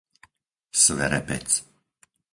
Sverepec 0.81 1.47